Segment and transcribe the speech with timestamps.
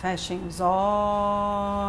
[0.00, 1.88] Fechem os olhos.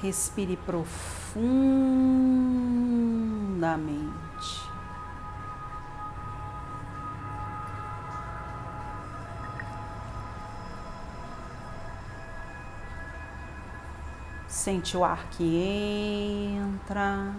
[0.00, 1.46] Respire profundamente.
[14.48, 15.58] Sente o ar que
[16.56, 17.34] entra.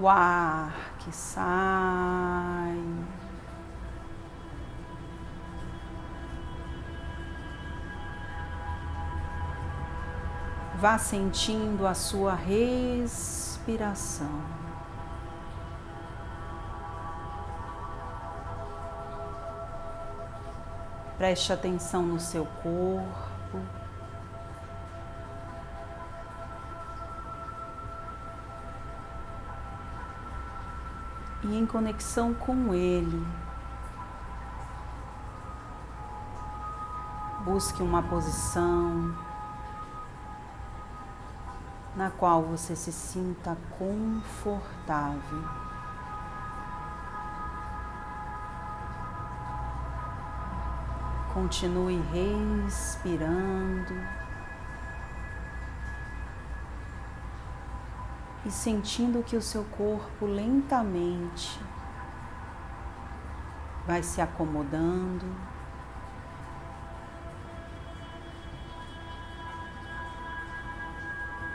[0.00, 2.78] O ar que sai.
[10.76, 13.38] Vá sentindo a sua respiração.
[21.16, 23.58] Preste atenção no seu corpo.
[31.68, 33.26] Conexão com ele,
[37.44, 39.14] busque uma posição
[41.94, 45.44] na qual você se sinta confortável.
[51.34, 52.00] Continue
[52.66, 53.94] respirando
[58.48, 61.60] e sentindo que o seu corpo lentamente
[63.86, 65.26] vai se acomodando.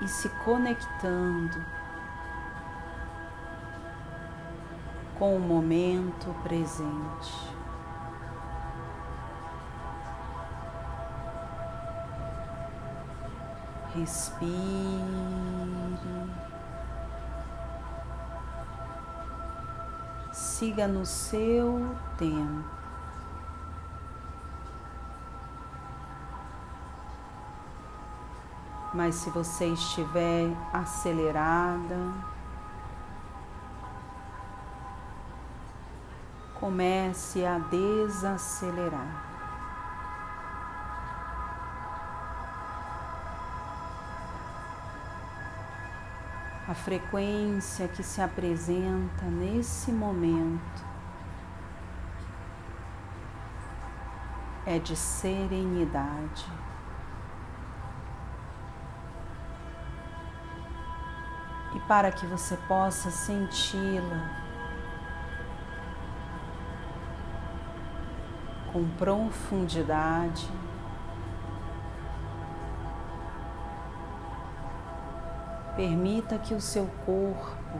[0.00, 1.60] E se conectando
[5.18, 7.50] com o momento presente.
[13.92, 15.56] Respire.
[20.36, 22.62] Siga no seu tempo.
[28.92, 31.96] Mas se você estiver acelerada,
[36.60, 39.25] comece a desacelerar.
[46.76, 50.84] Frequência que se apresenta nesse momento
[54.66, 56.46] é de serenidade.
[61.74, 64.46] E para que você possa senti-la
[68.72, 70.50] com profundidade,
[75.76, 77.78] Permita que o seu corpo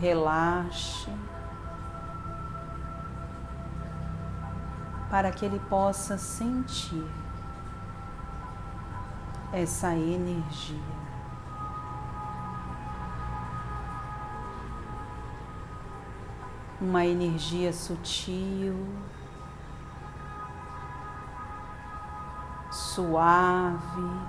[0.00, 1.10] relaxe
[5.10, 7.04] para que ele possa sentir
[9.52, 10.98] essa energia.
[16.80, 18.86] Uma energia sutil,
[22.98, 24.28] suave.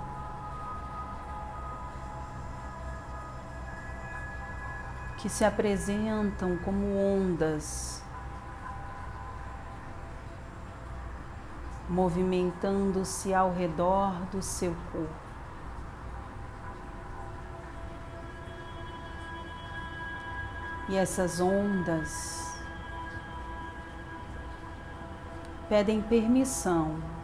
[5.18, 8.02] Que se apresentam como ondas,
[11.88, 15.30] movimentando-se ao redor do seu corpo.
[20.88, 22.58] E essas ondas
[25.68, 27.19] pedem permissão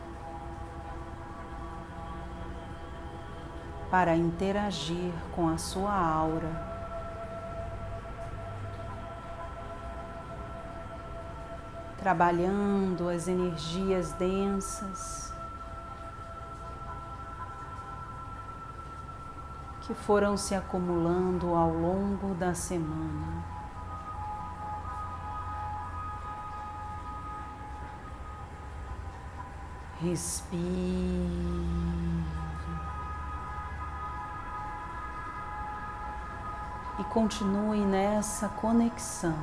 [3.96, 6.50] para interagir com a sua aura.
[11.96, 15.32] Trabalhando as energias densas
[19.80, 23.42] que foram se acumulando ao longo da semana.
[30.02, 30.66] Respire.
[36.98, 39.36] E continue nessa conexão.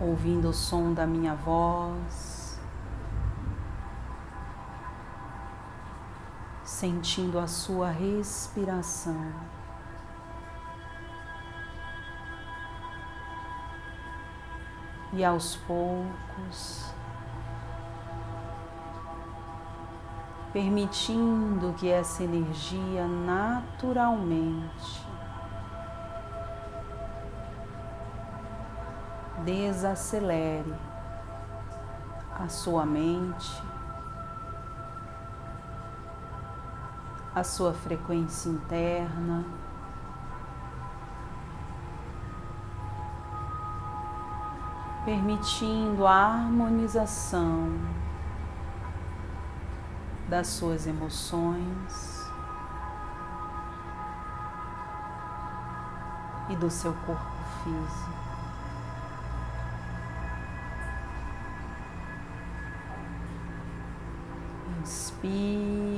[0.00, 2.60] Ouvindo o som da minha voz,
[6.64, 9.32] sentindo a sua respiração.
[15.12, 16.91] E aos poucos,
[20.52, 25.06] permitindo que essa energia naturalmente
[29.42, 30.74] desacelere
[32.38, 33.62] a sua mente,
[37.34, 39.44] a sua frequência interna.
[45.04, 47.72] Permitindo a harmonização
[50.28, 52.22] das suas emoções
[56.48, 57.32] e do seu corpo
[57.62, 58.22] físico.
[64.80, 65.92] Inspire.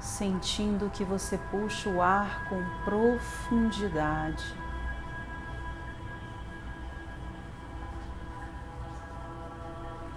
[0.00, 4.63] Sentindo que você puxa o ar com profundidade.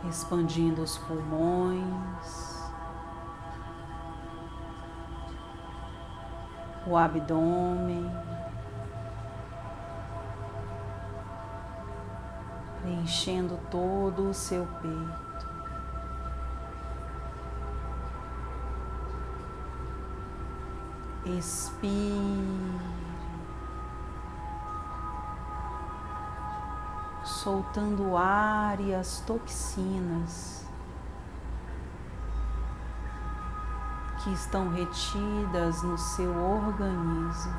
[0.07, 2.57] Expandindo os pulmões,
[6.85, 8.09] o abdômen,
[12.81, 15.47] preenchendo todo o seu peito.
[21.37, 23.06] Expire.
[27.47, 30.65] Soltando o ar e as toxinas
[34.21, 37.55] que estão retidas no seu organismo.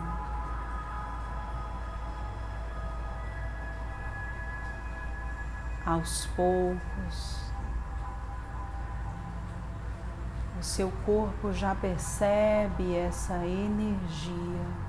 [5.87, 7.51] Aos poucos,
[10.61, 14.88] o seu corpo já percebe essa energia.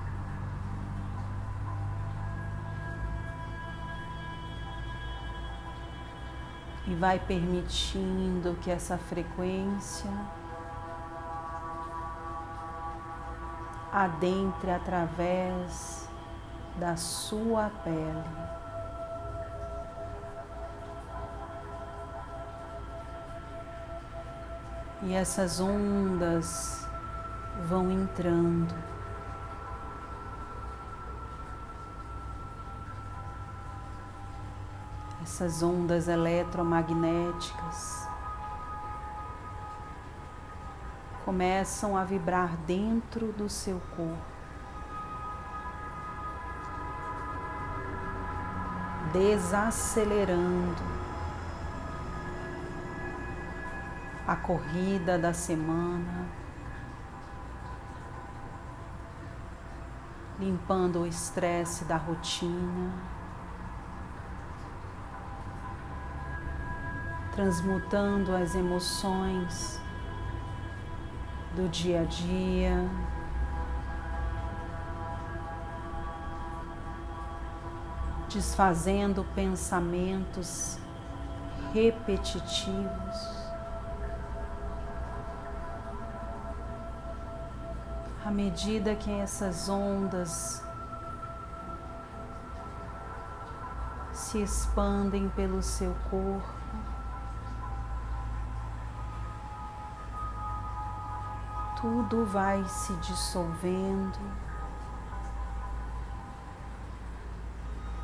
[6.90, 10.10] E vai permitindo que essa frequência
[13.92, 16.08] adentre através
[16.74, 18.24] da sua pele.
[25.02, 26.88] E essas ondas
[27.68, 28.74] vão entrando
[35.30, 38.04] essas ondas eletromagnéticas
[41.24, 44.18] começam a vibrar dentro do seu corpo.
[49.12, 50.82] Desacelerando
[54.26, 56.26] a corrida da semana,
[60.40, 63.19] limpando o estresse da rotina.
[67.32, 69.80] Transmutando as emoções
[71.54, 72.88] do dia a dia.
[78.28, 80.78] Desfazendo pensamentos
[81.72, 83.40] repetitivos.
[88.24, 90.62] À medida que essas ondas
[94.12, 96.59] se expandem pelo seu corpo,
[102.10, 104.18] tudo vai se dissolvendo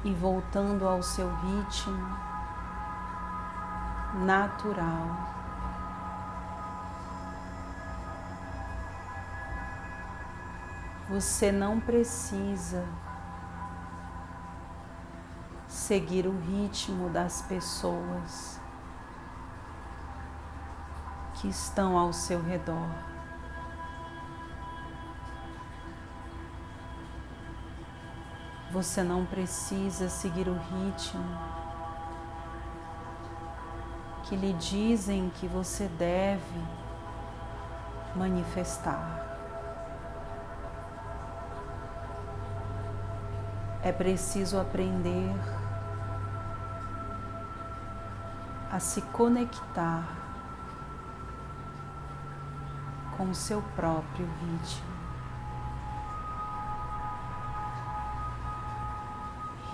[0.04, 2.16] e voltando ao seu ritmo
[4.24, 5.34] natural.
[11.10, 12.86] Você não precisa
[15.66, 18.60] seguir o ritmo das pessoas
[21.34, 23.15] que estão ao seu redor.
[28.76, 31.24] Você não precisa seguir o ritmo
[34.24, 36.62] que lhe dizem que você deve
[38.14, 39.24] manifestar.
[43.82, 45.34] É preciso aprender
[48.70, 50.06] a se conectar
[53.16, 55.05] com o seu próprio ritmo.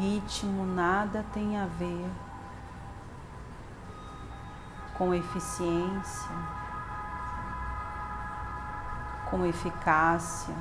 [0.03, 2.11] Ritmo nada tem a ver
[4.99, 6.33] com eficiência,
[9.31, 10.55] com eficácia,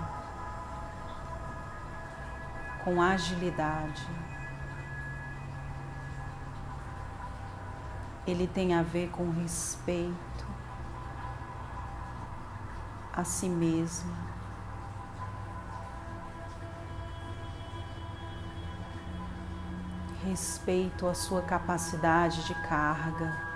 [2.84, 4.08] com agilidade.
[8.28, 10.46] Ele tem a ver com respeito
[13.12, 14.31] a si mesmo.
[20.24, 23.52] Respeito a sua capacidade de carga.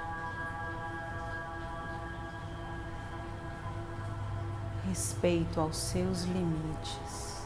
[4.95, 7.45] respeito aos seus limites.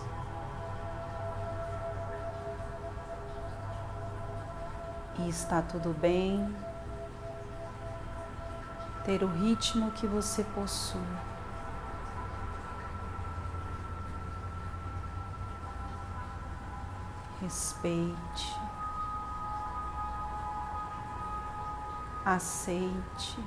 [5.18, 6.56] E está tudo bem
[9.04, 11.02] ter o ritmo que você possui.
[17.42, 18.59] Respeite,
[22.36, 23.38] aceite.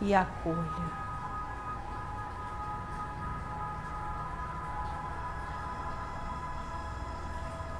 [0.00, 1.06] e acolha.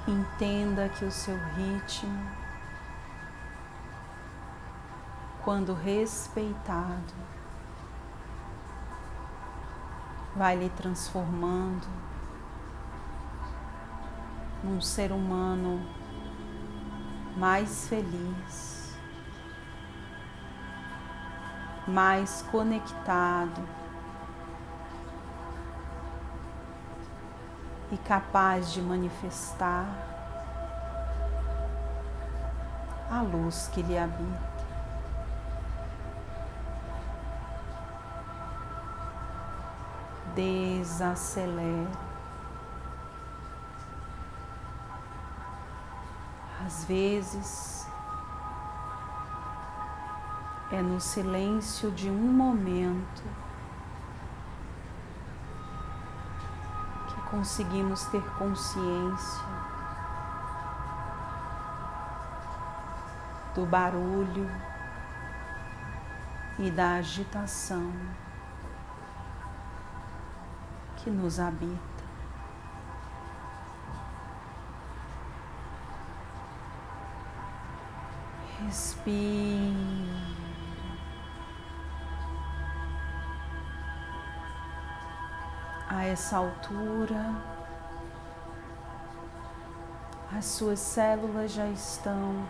[0.08, 2.30] Entenda que o seu ritmo,
[5.42, 7.14] quando respeitado,
[10.36, 11.86] vai lhe transformando
[14.62, 15.84] num ser humano
[17.36, 18.76] mais feliz.
[21.86, 23.62] mais conectado
[27.92, 29.86] e capaz de manifestar
[33.08, 34.56] a luz que lhe habita.
[40.34, 42.05] Desacelere.
[46.66, 47.86] Às vezes,
[50.72, 53.22] é no silêncio de um momento
[57.06, 59.44] que conseguimos ter consciência
[63.54, 64.50] do barulho
[66.58, 67.92] e da agitação
[70.96, 71.95] que nos habita.
[78.64, 80.06] Respire.
[85.88, 87.36] a essa altura,
[90.36, 92.44] as suas células já estão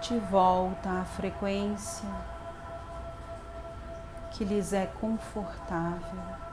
[0.00, 2.08] de volta à frequência
[4.32, 6.47] que lhes é confortável.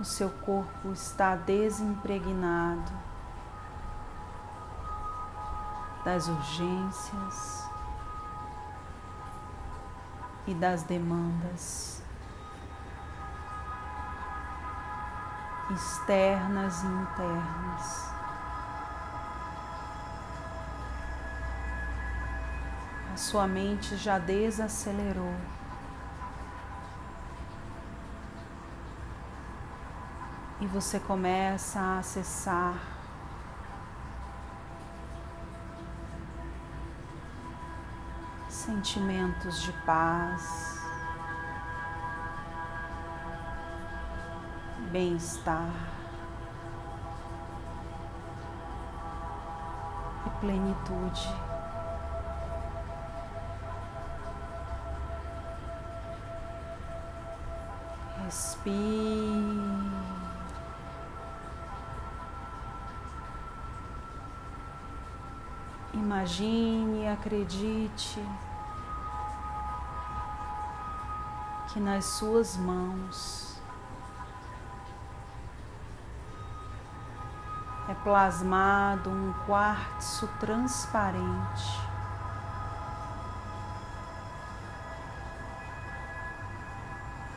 [0.00, 2.90] O seu corpo está desimpregnado
[6.04, 7.70] das urgências,
[10.46, 12.02] e das demandas
[15.70, 18.10] externas e internas.
[23.12, 25.36] A sua mente já desacelerou.
[30.60, 32.74] E você começa a acessar
[38.50, 40.84] sentimentos de paz,
[44.92, 45.72] bem-estar
[50.26, 51.34] e plenitude.
[58.26, 59.29] Respire.
[66.20, 68.22] Imagine, acredite
[71.72, 73.58] que nas suas mãos
[77.88, 81.80] é plasmado um quartzo transparente.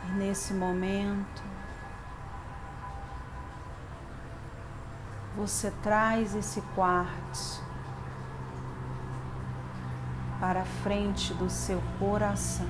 [0.08, 1.42] E nesse momento,
[5.34, 7.63] você traz esse quartzo
[10.44, 12.68] para a frente do seu coração.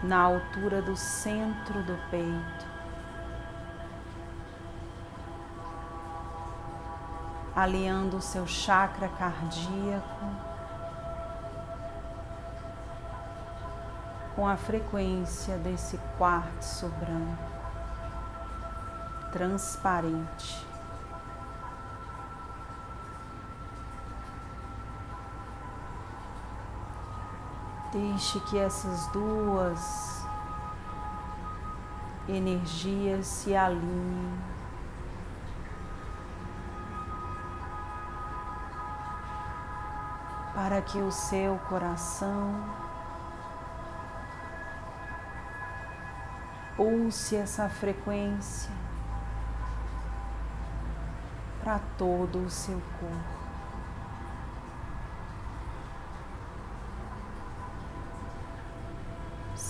[0.00, 2.66] na altura do centro do peito.
[7.56, 10.26] Alinhando o seu chakra cardíaco
[14.36, 17.52] com a frequência desse quartzo branco,
[19.32, 20.75] transparente.
[27.96, 30.22] Deixe que essas duas
[32.28, 34.38] energias se alinhem.
[40.54, 42.62] Para que o seu coração
[46.76, 48.70] pulse essa frequência
[51.62, 53.45] para todo o seu corpo.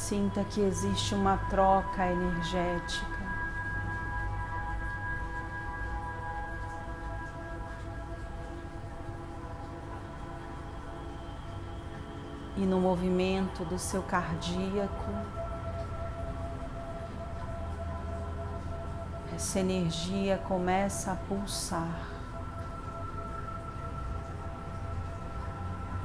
[0.09, 3.19] Sinta que existe uma troca energética.
[12.57, 15.11] E no movimento do seu cardíaco,
[19.35, 21.99] essa energia começa a pulsar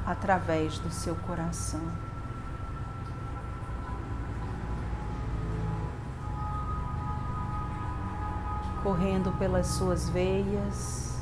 [0.08, 2.11] através do seu coração.
[8.84, 11.22] Correndo pelas suas veias,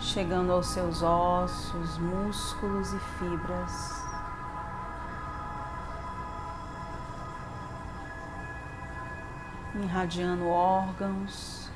[0.00, 4.04] chegando aos seus ossos, músculos e fibras.
[9.82, 11.70] irradiando órgãos.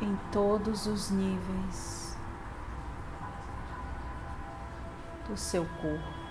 [0.00, 2.16] Em todos os níveis
[5.28, 6.29] do seu corpo.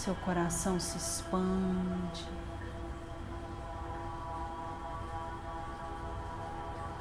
[0.00, 2.26] Seu coração se expande.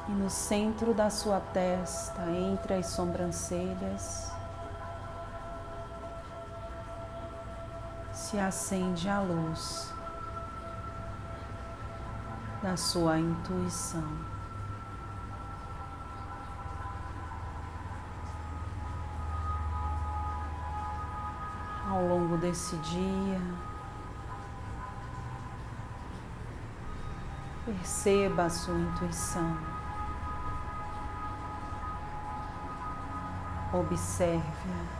[0.09, 4.33] E no centro da sua testa, entre as sobrancelhas,
[8.11, 9.93] se acende a luz
[12.61, 14.38] da sua intuição.
[22.39, 23.41] Desse dia,
[27.65, 29.57] perceba a sua intuição.
[33.71, 34.99] Observe-a.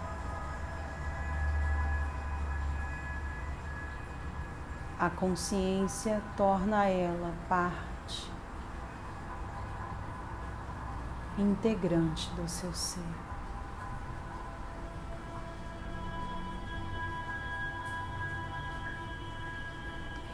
[5.00, 8.30] A consciência torna ela parte
[11.38, 13.29] integrante do seu ser.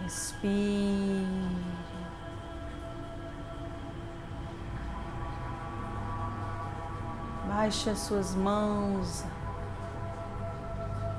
[0.06, 1.26] Respire.
[7.48, 9.26] Baixe as suas mãos,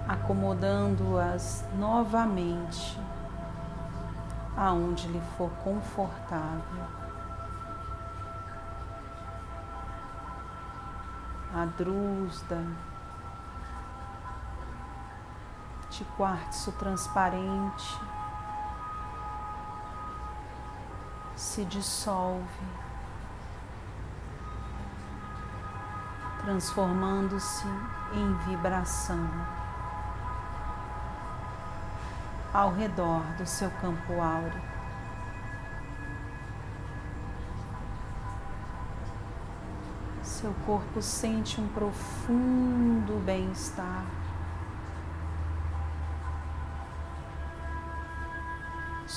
[0.06, 2.96] acomodando-as novamente
[4.56, 6.84] aonde lhe for confortável.
[11.52, 12.64] A drusda
[15.90, 18.15] de quartzo transparente
[21.36, 22.86] se dissolve
[26.46, 27.66] transformando-se
[28.12, 29.28] em vibração
[32.54, 34.62] ao redor do seu campo áureo.
[40.22, 44.04] Seu corpo sente um profundo bem-estar.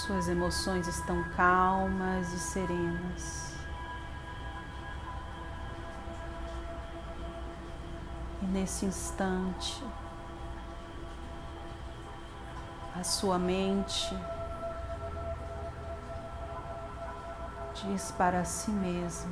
[0.09, 3.53] Suas emoções estão calmas e serenas.
[8.41, 9.83] nesse instante,
[12.99, 14.17] a sua mente
[17.75, 19.31] diz para si mesma: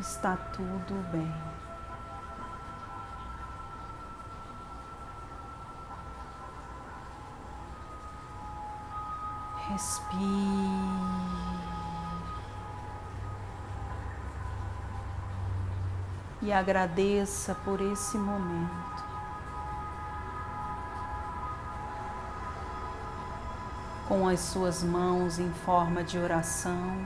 [0.00, 1.63] está tudo bem.
[9.74, 10.94] Respire.
[16.44, 19.02] e agradeça por esse momento.
[24.06, 27.02] Com as suas mãos em forma de oração,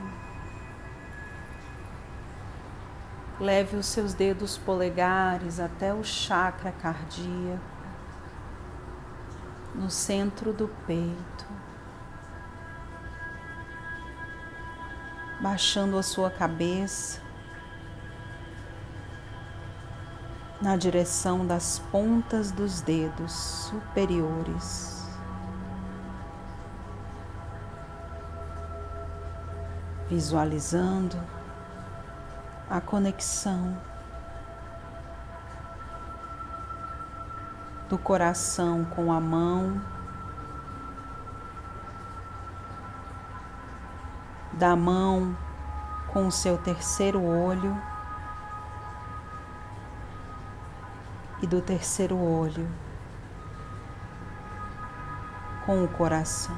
[3.39, 7.63] leve os seus dedos polegares até o chakra cardíaco,
[9.73, 11.48] no centro do peito,
[15.39, 17.21] baixando a sua cabeça
[20.61, 25.07] na direção das pontas dos dedos superiores.
[30.09, 31.17] Visualizando
[32.69, 33.77] a conexão
[37.87, 39.81] do coração com a mão
[44.59, 45.37] da mão
[46.11, 47.81] com o seu terceiro olho
[51.41, 52.69] e do terceiro olho
[55.65, 56.57] com o coração.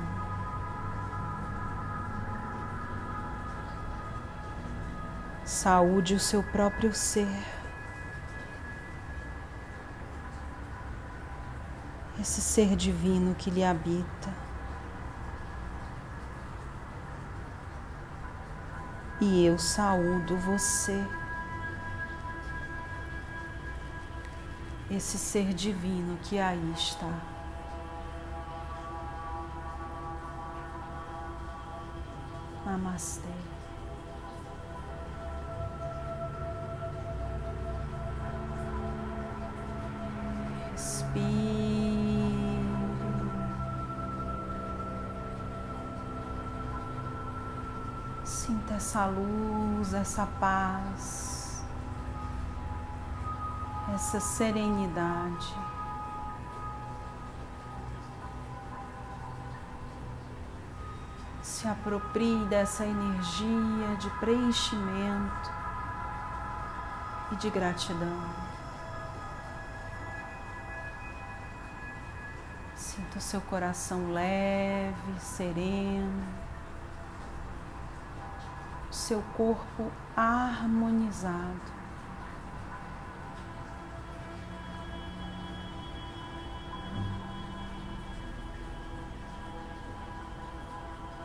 [5.46, 7.62] Saúde o seu próprio ser.
[12.22, 14.51] esse ser divino que lhe habita.
[19.23, 21.05] E eu saúdo você,
[24.89, 27.13] esse ser divino que aí está.
[32.65, 33.29] Namastê.
[48.52, 51.64] Sinta essa luz, essa paz,
[53.96, 55.56] essa serenidade.
[61.42, 65.52] Se aproprie dessa energia de preenchimento
[67.32, 68.22] e de gratidão.
[72.76, 76.51] Sinta o seu coração leve, sereno
[79.12, 81.60] seu corpo harmonizado.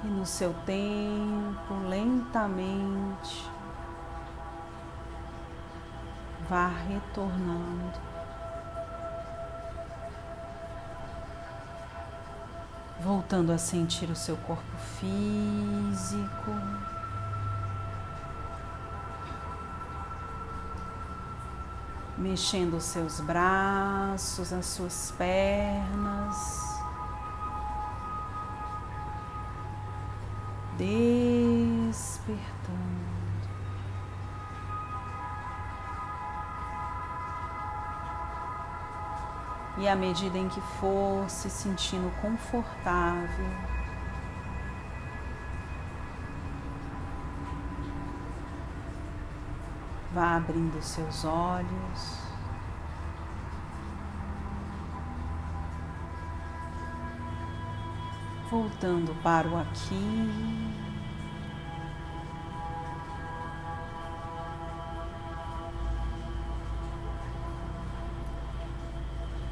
[0.03, 3.49] E no seu tempo, lentamente,
[6.51, 8.01] vá retornando.
[12.99, 16.51] Voltando a sentir o seu corpo físico.
[22.18, 26.66] Mexendo os seus braços, as suas pernas.
[30.76, 32.37] Despertando.
[39.79, 43.76] E à medida em que for se sentindo confortável,
[50.16, 52.22] Vá abrindo seus olhos.
[58.50, 60.31] Voltando para o aqui.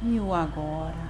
[0.01, 1.04] E o agora.